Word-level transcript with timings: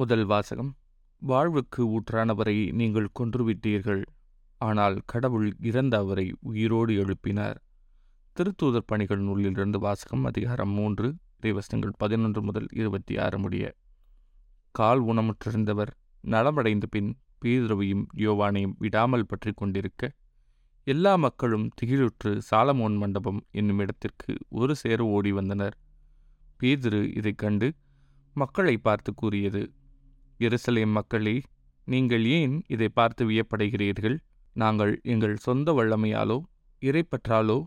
முதல் 0.00 0.24
வாசகம். 0.24 0.76
வாழ்வுக்கு 1.18 1.86
ஊற்றானவரை 1.86 2.72
நீங்கள் 2.72 3.08
கொன்றுவிட்டீர்கள். 3.20 4.02
ஆனால் 4.58 5.02
கடவுள் 5.06 5.56
இறந்த 5.60 5.98
அவரை 5.98 6.36
உயிரோடு 6.40 7.04
எழுப்பினார். 7.04 7.54
திருத்தூதர் 8.36 8.86
பணிகள் 8.86 9.20
நூலிலிருந்து 9.20 9.78
வாசகம் 9.78 10.24
அதிகாரம் 10.24 10.68
மூன்று 10.68 11.14
தேவசங்கள் 11.40 11.90
பதினொன்று 11.98 12.42
முதல் 12.42 12.66
இருபத்தி 12.72 13.18
ஆறு 13.18 13.38
முடிய. 13.38 13.74
கால் 14.70 15.02
ஊனமுற்றிருந்தவர் 15.02 15.86
நலமடைந்த 16.24 16.82
பின் 16.90 17.18
பேதுருவையும் 17.44 18.04
யோவானையும் 18.16 18.74
விடாமல் 18.78 19.26
பற்றி 19.26 19.52
கொண்டிருக்க. 19.52 20.12
எல்லா 20.84 21.16
மக்களும் 21.16 21.70
திகிலுற்று 21.82 22.40
சாலமோன் 22.50 22.96
மண்டபம் 22.96 23.44
என்னும் 23.50 23.78
இடத்திற்கு 23.78 24.36
ஒரு 24.48 24.76
சேர 24.76 25.04
ஓடி 25.04 25.32
வந்தனர். 25.32 25.78
பீதுரு 26.62 27.16
இதைக் 27.16 27.38
கண்டு 27.38 27.74
மக்களை 28.34 28.76
பார்த்து 28.76 29.14
கூறியது 29.14 29.72
எருசலேம் 30.40 30.94
மக்களே 30.98 31.36
நீங்கள் 31.86 32.24
ஏன் 32.38 32.54
இதை 32.66 32.88
பார்த்து 32.88 33.22
வியப்படைகிறீர்கள்? 33.30 34.16
நாங்கள் 34.56 34.92
எங்கள் 35.12 35.36
சொந்த 35.36 35.72
வல்லமையாலோ 35.72 36.38
இறைப்பற்றாலோ 36.82 37.58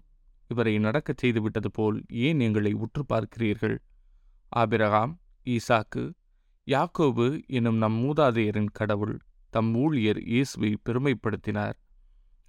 இவரை 0.50 0.74
நடக்கச் 0.80 1.22
செய்துவிட்டது 1.22 1.70
போல் 1.72 1.98
ஏன் 2.26 2.40
எங்களை 2.40 2.72
உற்று 2.84 3.04
பார்க்கிறீர்கள்? 3.12 3.78
ஆபிரகாம் 4.52 5.14
ஈசாக்கு 5.48 6.04
யாக்கோபு 6.68 7.28
எனும் 7.58 7.80
நம் 7.84 7.98
மூதாதையரின் 8.04 8.72
கடவுள் 8.72 9.16
தம் 9.54 9.72
ஊழியர் 9.76 10.20
இயேசுவை 10.32 10.72
பெருமைப்படுத்தினார். 10.86 11.78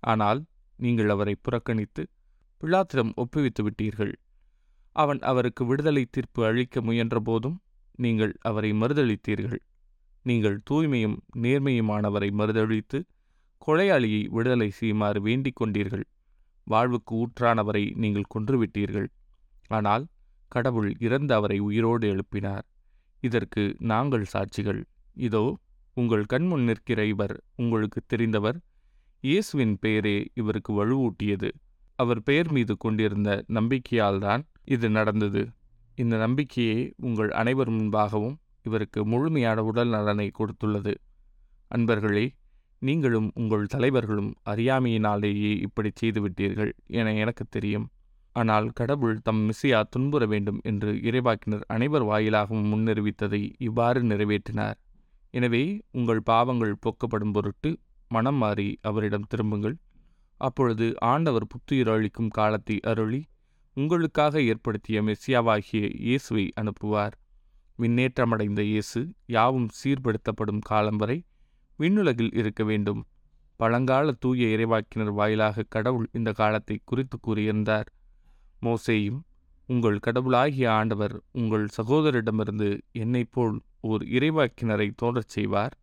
ஆனால் 0.03 0.41
நீங்கள் 0.79 1.13
அவரை 1.15 1.35
புறக்கணித்து 1.43 2.03
பிளாத்திடம் 2.61 3.13
ஒப்புவித்து 3.23 3.63
விட்டீர்கள். 3.67 4.15
அவன் 4.97 5.21
அவருக்கு 5.31 5.63
விடுதலை 5.67 6.05
தீர்ப்பு 6.11 6.41
அளிக்க 6.49 6.81
முயன்றபோதும் 6.81 7.57
நீங்கள் 7.99 8.35
அவரை 8.41 8.71
மறுதளித்தீர்கள் 8.73 9.61
நீங்கள் 10.27 10.59
தூய்மையும் 10.71 11.17
நேர்மையுமானவரை 11.37 12.29
மறுதளித்து 12.31 12.99
கொலையாளியை 13.67 14.23
விடுதலை 14.29 14.71
செய்யுமாறு 14.71 15.21
வேண்டிக் 15.21 15.59
கொண்டீர்கள். 15.61 16.05
வாழ்வுக்கு 16.67 17.13
ஊற்றானவரை 17.15 17.85
நீங்கள் 17.95 18.33
கொன்றுவிட்டீர்கள். 18.35 19.09
ஆனால் 19.69 20.05
கடவுள் 20.49 20.91
இறந்த 20.99 21.31
அவரை 21.35 21.59
உயிரோடு 21.59 22.07
எழுப்பினார். 22.15 22.65
இதற்கு 23.23 23.63
நாங்கள் 23.79 24.27
சாட்சிகள். 24.33 24.83
இதோ 25.17 25.45
உங்கள் 25.97 26.25
கண்முன் 26.25 26.65
நிற்கிற 26.65 27.01
இவர் 27.05 27.35
உங்களுக்கு 27.57 28.01
தெரிந்தவர். 28.07 28.59
இயேசுவின் 29.21 29.77
பெயரே 29.79 30.17
இவருக்கு 30.35 30.73
வலுவூட்டியது. 30.81 31.51
அவர் 31.99 32.23
பெயர் 32.23 32.51
மீது 32.53 32.77
கொண்டிருந்த 32.77 33.31
நம்பிக்கையால்தான் 33.53 34.43
இது 34.65 34.87
நடந்தது. 34.91 35.43
இந்த 35.99 36.17
நம்பிக்கையே 36.17 36.79
உங்கள் 36.97 37.31
அனைவர் 37.31 37.71
முன்பாகவும் 37.71 38.37
இவருக்கு 38.67 39.01
முழுமையான 39.13 39.59
உடல் 39.71 39.93
நலனை 39.95 40.29
கொடுத்துள்ளது. 40.39 40.95
அன்பர்களே 41.71 42.27
நீங்களும் 42.83 43.29
உங்கள் 43.41 43.71
தலைவர்களும் 43.75 44.31
அறியாமையினாலேயே 44.53 45.53
இப்படி 45.67 45.91
செய்துவிட்டீர்கள் 46.01 46.73
என 46.99 47.13
எனக்கு 47.23 47.45
தெரியும். 47.49 47.87
ஆனால் 48.37 48.67
கடவுள் 48.73 49.17
தம் 49.23 49.43
மிசியா 49.49 49.81
துன்புற 49.95 50.23
வேண்டும் 50.27 50.61
என்று 50.71 50.93
இறைவாக்கினர் 51.09 51.65
அனைவர் 51.75 52.05
வாயிலாகவும் 52.11 52.71
முன்னறிவித்ததை 52.73 53.43
இவ்வாறு 53.59 54.01
நிறைவேற்றினார். 54.03 54.79
எனவே 55.35 55.65
உங்கள் 55.91 56.23
பாவங்கள் 56.31 56.81
போக்கப்படும் 56.85 57.35
பொருட்டு 57.37 57.71
மனம் 58.11 58.41
மாறி 58.43 58.69
அவரிடம் 58.89 59.29
திரும்புங்கள். 59.33 59.77
அப்பொழுது 60.41 60.87
ஆண்டவர் 61.13 61.51
புத்துயிர் 61.53 61.91
அளிக்கும் 61.95 62.33
காலத்தை 62.39 62.77
அருளி 62.91 63.21
உங்களுக்காக 63.77 64.41
ஏற்படுத்திய 64.51 64.99
மெஸ்ஸியாவாகிய 65.03 65.83
இயேசுவை 66.07 66.45
அனுப்புவார். 66.61 67.15
விண்ணேற்றமடைந்த 67.79 68.63
இயேசு 68.63 69.01
யாவும் 69.27 69.69
சீர்படுத்தப்படும் 69.79 70.63
காலம் 70.63 70.97
வரை 70.97 71.19
விண்ணுலகில் 71.79 72.35
இருக்க 72.35 72.65
வேண்டும். 72.65 73.03
பழங்கால 73.57 74.13
தூய 74.13 74.47
இறைவாக்கினர் 74.47 75.13
வாயிலாக 75.13 75.67
கடவுள் 75.69 76.09
இந்த 76.13 76.33
காலத்தை 76.33 76.81
குறித்து 76.85 77.19
கூறியிருந்தார். 77.19 77.89
மோசேயும் 78.63 79.21
உங்கள் 79.69 79.99
கடவுளாகிய 79.99 80.67
ஆண்டவர் 80.73 81.15
உங்கள் 81.33 81.67
சகோதரிடமிருந்து 81.77 82.69
என்னைப் 82.93 83.33
போல் 83.33 83.57
ஓர் 83.81 84.03
இறைவாக்கினரை 84.03 84.91
தோன்றச் 85.03 85.33
செய்வார். 85.37 85.75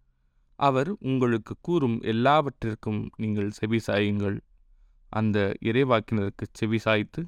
அவர் 0.59 0.91
உங்களுக்கு 1.01 1.53
கூறும் 1.61 1.97
எல்லாவற்றிற்கும் 2.01 3.01
நீங்கள் 3.17 3.51
செவிசாயுங்கள். 3.59 4.37
அந்த 5.09 5.37
இறைவாக்கினருக்கு 5.61 6.45
செவிசாய்த்து 6.59 7.21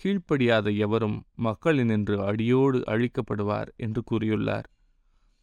கீழ்ப்படியாத 0.00 0.68
எவரும் 0.76 1.16
மக்களினின்று 1.36 2.16
அடியோடு 2.24 2.78
அழிக்கப்படுவார் 2.86 3.70
என்று 3.76 4.00
கூறியுள்ளார். 4.10 4.66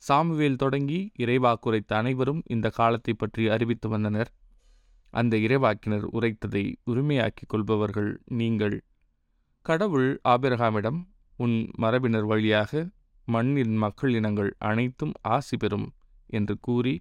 சாமுவேல் 0.04 0.56
தொடங்கி 0.56 1.00
இறைவாக்குரைத்த 1.20 1.92
அனைவரும் 1.96 2.42
இந்த 2.46 2.68
காலத்தை 2.70 3.14
பற்றி 3.14 3.44
அறிவித்து 3.50 3.88
வந்தனர். 3.90 4.30
அந்த 5.14 5.34
இறைவாக்கினர் 5.38 6.06
உரைத்ததை 6.12 6.64
உரிமையாக்கிக் 6.86 7.50
கொள்பவர்கள் 7.50 8.12
நீங்கள். 8.32 8.78
கடவுள் 9.66 10.10
ஆபிரகாமிடம் 10.30 11.00
உன் 11.40 11.58
மரபினர் 11.78 12.26
வழியாக 12.26 12.72
மண்ணின் 13.28 13.76
மக்கள் 13.76 14.14
இனங்கள் 14.14 14.52
அனைத்தும் 14.60 15.14
ஆசி 15.22 15.58
பெறும் 15.58 15.88
என்று 16.30 16.56
கூறி 16.60 16.94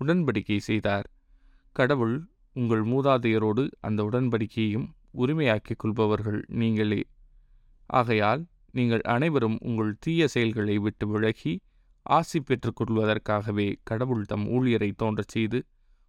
உடன்படிக்கை 0.00 0.58
செய்தார். 0.60 1.06
கடவுள் 1.76 2.16
உங்கள் 2.56 2.84
மூதாதையரோடு 2.84 3.62
அந்த 3.80 4.00
உடன்படிக்கையையும் 4.04 4.86
உரிமையாக்கிக் 5.16 5.78
கொள்பவர்கள் 5.78 6.44
நீங்களே. 6.46 7.04
ஆகையால் 7.86 8.46
நீங்கள் 8.70 9.00
அனைவரும் 9.00 9.58
உங்கள் 9.60 9.96
தீய 10.00 10.28
செயல்களை 10.28 10.78
விட்டு 10.78 11.08
விலகி 11.08 11.60
ஆசி 12.02 12.42
பெற்றுக்கொள்வதற்காகவே 12.42 13.74
கடவுள் 13.82 14.24
தம் 14.24 14.48
ஊழியரை 14.48 14.92
தோன்றச் 14.96 15.28
செய்து 15.28 15.66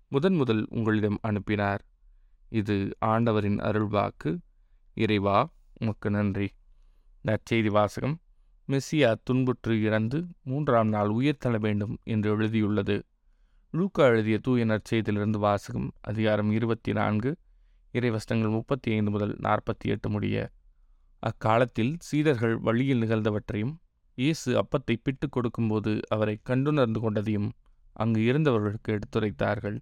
முதன் 0.08 0.36
முதல் 0.36 0.66
உங்களிடம் 0.70 1.18
அனுப்பினார். 1.22 1.86
இது 2.50 2.96
ஆண்டவரின் 3.06 3.58
அருள்வாக்கு. 3.60 4.40
இறைவா 4.94 5.50
உமக்கு 5.78 6.10
நன்றி. 6.10 6.48
நற்செய்தி 7.26 7.68
வாசகம். 7.68 8.20
மெஸ்ஸியா 8.68 9.16
துன்புற்று 9.24 9.82
இறந்து 9.82 10.26
மூன்றாம் 10.44 10.88
நாள் 10.88 11.10
உயிர்த்தள 11.10 11.60
வேண்டும் 11.60 11.98
என்று 12.04 12.40
எழுதியுள்ளது. 12.40 13.02
லூக்கா 13.72 14.06
எழுதிய 14.06 14.38
தூய 14.38 14.66
நற்செய்தியிலிருந்து 14.66 15.38
வாசகம் 15.38 15.92
அதிகாரம் 16.02 16.52
இருபத்தி 16.52 16.94
நான்கு. 16.94 17.36
இறைவசனங்கள் 17.98 18.56
முப்பத்தி 18.58 18.90
ஐந்து 18.92 19.12
முதல் 19.12 19.34
நாற்பத்தி 19.46 19.88
எட்டு 19.94 20.08
முடிய 20.10 20.38
அக்காலத்தில் 21.24 21.94
சீடர்கள் 22.08 22.56
வழியில் 22.58 23.02
நிகழ்ந்தவற்றையும் 23.04 23.74
இயேசு 24.18 24.50
அப்பத்தை 24.62 24.96
பிட்டு 25.04 25.28
கொடுக்கும்போது 25.30 25.92
அவரை 26.08 26.36
கண்டுணர்ந்து 26.50 27.00
கொண்டதையும் 27.00 27.50
அங்கு 27.96 28.22
இருந்தவர்களுக்கு 28.24 28.90
எடுத்துரைத்தார்கள். 28.96 29.78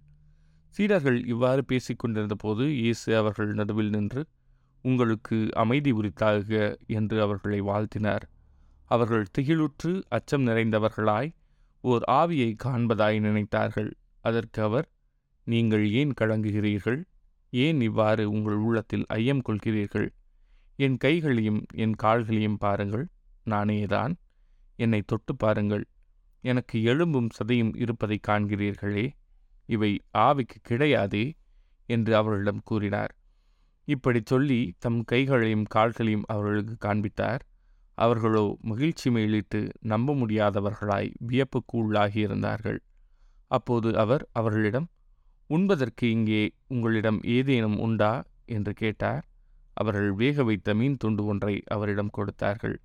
சீடர்கள் 0.76 1.18
இவ்வாறு 1.24 1.62
பேசிக்கொண்டிருந்த 1.70 2.34
போது 2.34 2.64
இயேசு 2.82 3.08
அவர்கள் 3.16 3.50
நடுவில் 3.52 3.90
நின்று 3.90 4.22
உங்களுக்கு 4.84 5.36
அமைதி 5.62 5.92
உரித்தாக 5.92 6.50
என்று 6.98 7.16
அவர்களை 7.22 7.60
வாழ்த்தினார். 7.60 8.24
அவர்கள் 8.90 9.26
திகிலுற்று 9.38 9.92
அச்சம் 10.08 10.44
நிறைந்தவர்களாய் 10.46 11.30
ஓர் 11.84 12.04
ஆவியை 12.20 12.50
காண்பதாய் 12.64 13.18
நினைத்தார்கள். 13.18 13.90
அதற்கு 14.24 14.60
அவர் 14.62 14.86
நீங்கள் 15.46 15.84
ஏன் 16.00 16.12
கலங்குகிறீர்கள்? 16.20 17.00
ஏன் 17.54 17.80
இவ்வாறு 17.80 18.30
உங்கள் 18.30 18.54
உள்ளத்தில் 18.54 19.04
ஐயம் 19.08 19.42
கொள்கிறீர்கள்? 19.48 20.08
என் 20.76 20.96
கைகளையும் 20.96 21.60
என் 21.74 21.94
கால்களையும் 22.02 22.58
பாருங்கள் 22.58 23.04
நானேதான். 23.46 24.14
என்னை 24.76 25.02
தொட்டு 25.02 25.36
பாருங்கள். 25.36 25.84
எனக்கு 26.44 26.76
எலும்பும் 26.82 27.28
சதையும் 27.36 27.76
இருப்பதை 27.76 28.20
காண்கிறீர்களே 28.28 29.06
இவை 29.68 29.90
ஆவிக்கு 30.18 30.58
கிடையாதே 30.68 31.24
என்று 31.88 32.16
அவர்களிடம் 32.16 32.62
கூறினார். 32.64 33.12
இப்படி 33.84 34.20
சொல்லி 34.24 34.74
தம் 34.78 35.00
கைகளையும் 35.04 35.66
கால்களையும் 35.74 36.26
அவர்களுக்கு 36.26 36.76
காண்பித்தார். 36.78 37.42
அவர்களோ 37.98 38.44
மகிழ்ச்சி 38.60 39.08
மேலிட்டு 39.10 39.60
நம்ப 39.82 40.14
முடியாதவர்களாய் 40.14 41.10
வியப்புக்கு 41.18 41.74
உள்ளாகியிருந்தார்கள் 41.74 42.78
அப்போது 43.50 43.88
அவர் 43.98 44.24
அவர்களிடம் 44.32 44.88
உண்பதற்கு 45.50 46.10
இங்கே 46.10 46.42
உங்களிடம் 46.66 47.20
ஏதேனும் 47.26 47.78
உண்டா? 47.78 48.12
என்று 48.46 48.72
கேட்டார். 48.72 49.24
அவர்கள் 49.74 50.12
வேக 50.12 50.44
வைத்த 50.44 50.74
மீன் 50.74 50.96
துண்டு 50.96 51.24
ஒன்றை 51.24 51.62
அவரிடம் 51.66 52.10
கொடுத்தார்கள். 52.10 52.76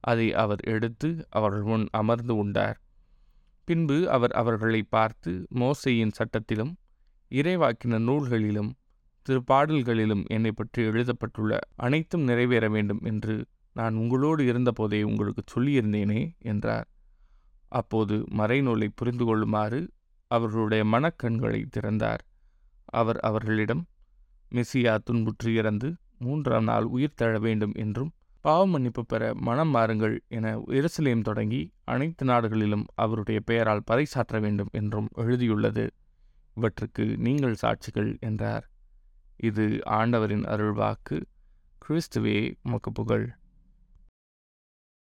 அதை 0.00 0.34
அவர் 0.34 0.62
எடுத்து 0.64 1.26
அவர்கள் 1.30 1.62
முன் 1.62 1.88
அமர்ந்து 1.90 2.34
உண்டார். 2.36 2.78
பின்பு 3.64 4.10
அவர் 4.10 4.30
அவர்களை 4.30 4.82
பார்த்து 4.82 5.32
மோசையின் 5.54 6.14
சட்டத்திலும் 6.18 6.72
இறைவாக்கின 7.30 7.98
நூல்களிலும் 7.98 8.70
திருப்பாடல்களிலும் 9.26 10.24
என்னை 10.26 10.52
பற்றி 10.52 10.82
எழுதப்பட்டுள்ள 10.82 11.58
அனைத்தும் 11.76 12.22
நிறைவேற 12.22 12.68
வேண்டும் 12.68 13.02
என்று 13.02 13.34
நான் 13.76 13.94
உங்களோடு 13.94 14.42
இருந்தபோதே 14.44 15.02
உங்களுக்கு 15.02 15.42
சொல்லியிருந்தேனே? 15.54 16.22
என்றார். 16.38 16.88
அப்போது 17.72 18.16
மறைநூலை 18.36 18.88
புரிந்து 18.94 19.24
கொள்ளுமாறு 19.24 19.80
அவர்களுடைய 20.36 20.82
மனக்கண்களை 20.84 21.60
திறந்தார். 21.70 22.22
அவர் 22.84 23.18
அவர்களிடம் 23.20 23.82
மெசியா 24.52 24.92
துன்புற்று 25.04 25.50
இறந்து 25.54 25.88
மூன்றாம் 26.18 26.64
நாள் 26.64 26.86
உயிர் 26.96 27.14
தழ 27.14 27.38
வேண்டும் 27.38 27.72
என்றும் 27.74 28.10
பாவ 28.40 28.66
மன்னிப்பு 28.66 29.02
பெற 29.06 29.32
மனம் 29.34 29.74
மாறுங்கள் 29.74 30.14
என 30.28 30.52
எருசலேம் 30.78 31.22
தொடங்கி 31.22 31.62
அனைத்து 31.84 32.24
நாடுகளிலும் 32.24 32.84
அவருடைய 32.94 33.40
பெயரால் 33.40 33.88
பறைசாற்ற 33.90 34.40
வேண்டும் 34.40 34.70
என்றும் 34.72 35.08
எழுதியுள்ளது. 35.16 35.84
இவற்றுக்கு 36.54 37.04
நீங்கள் 37.16 37.60
சாட்சிகள் 37.62 38.10
என்றார். 38.20 38.64
இது 39.36 39.64
ஆண்டவரின் 39.98 40.44
அருள்வாக்கு. 40.44 41.18
கிறிஸ்துவே 41.82 42.36
உமக்கு 42.62 42.92
புகழ். 42.92 43.26